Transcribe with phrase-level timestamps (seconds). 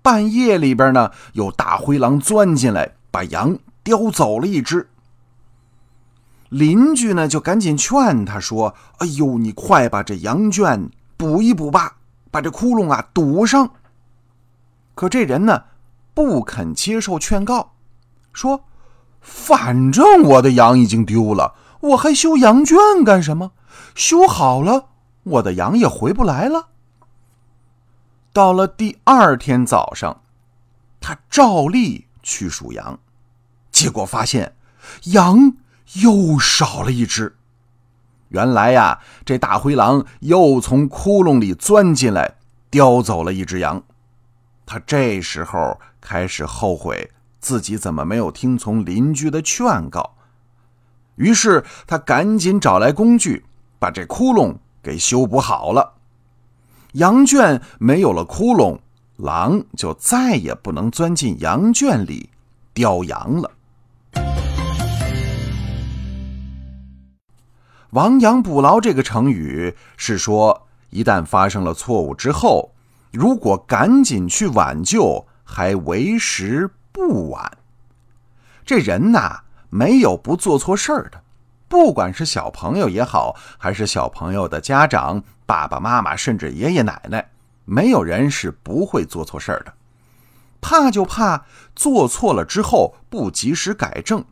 [0.00, 4.88] 半夜里边呢，有大灰狼钻进来，把羊叼走了一只。
[6.48, 11.96] 邻居呢就赶紧劝他说：“哎呦，你快把这羊圈补一补吧，
[12.30, 13.70] 把这窟窿啊堵上。”
[14.96, 15.64] 可这人呢
[16.14, 17.72] 不肯接受劝告，
[18.32, 18.64] 说
[19.20, 23.52] ：“反正我的羊已经丢了，我还修羊圈干什么？”
[23.94, 24.88] 修好了，
[25.22, 26.68] 我的羊也回不来了。
[28.32, 30.22] 到了第二天早上，
[31.00, 32.98] 他照例去数羊，
[33.70, 34.56] 结果发现
[35.04, 35.54] 羊
[35.94, 37.36] 又少了一只。
[38.28, 42.36] 原来呀，这大灰狼又从窟窿里钻进来，
[42.70, 43.80] 叼走了一只羊。
[44.66, 50.16] 他这时候开始后悔自己怎么没有听从邻居的劝告，
[51.14, 53.44] 于是他赶紧找来工具。
[53.84, 55.92] 把这窟窿给修补好了，
[56.92, 58.78] 羊圈没有了窟窿，
[59.16, 62.30] 狼就再也不能钻进羊圈里
[62.72, 63.50] 叼羊了。
[67.90, 72.70] 亡羊补牢这个成语是说，一旦发生了错误之后，
[73.12, 77.58] 如果赶紧去挽救，还为时不晚。
[78.64, 81.23] 这人呐，没有不做错事儿的。
[81.74, 87.32] 不管是小朋友也好，还是小朋友的家长、爸爸妈妈，甚至爷爷奶奶，
[87.64, 89.74] 没有人是不会做错事儿的。
[90.60, 94.24] 怕就怕做错了之后不及时改正，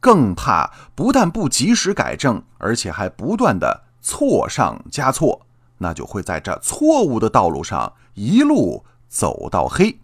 [0.00, 5.40] 更怕不但不及时改正，而且还不断的错上加错，
[5.78, 9.98] 那就会在这错误的道路上一路走到黑，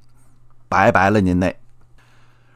[0.71, 1.61] 拜拜了您嘞。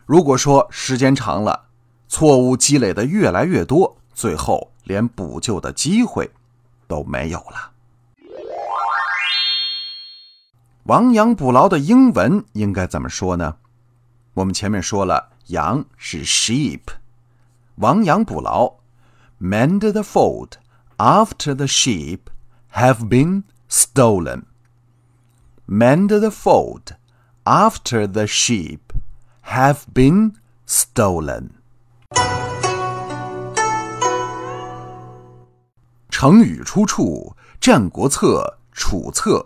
[0.06, 1.66] 如果说时间长了，
[2.12, 6.28] 错误积累的越来越多，最后连补救的机会
[6.88, 7.70] 都没有了。
[10.84, 13.58] 亡羊补牢的英文应该怎么说呢？
[14.34, 16.80] 我们前面说了，羊是 sheep，
[17.76, 18.74] 亡羊补牢
[19.40, 20.54] ，mend the fold
[20.96, 22.18] after the sheep
[22.72, 24.42] have been stolen。
[25.68, 26.96] mend the fold
[27.44, 28.80] after the sheep
[29.44, 30.34] have been
[30.66, 31.59] stolen。
[36.20, 39.38] 成语出处《战国策·楚策》：“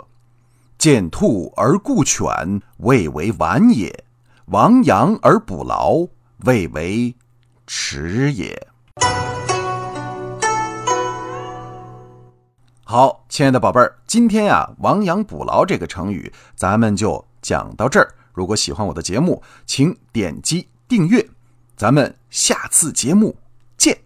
[0.76, 3.88] 见兔而顾犬，未为晚也；
[4.46, 6.04] 亡羊而补牢，
[6.38, 7.14] 未为
[7.64, 8.60] 迟也。”
[12.82, 18.12] 好，亲爱的宝贝儿，今天呀，“亡羊补牢”这个成语咱们就讲到这儿。
[18.32, 21.24] 如果喜欢我的节目，请点击订阅。
[21.76, 23.36] 咱们下次节目
[23.78, 23.96] 见。